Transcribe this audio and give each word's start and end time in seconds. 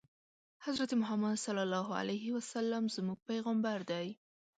حضرت 0.65 0.91
محمد 1.01 1.35
ص 1.41 1.45
زموږ 2.97 3.17
پیغمبر 3.29 3.77
دی 3.91 4.07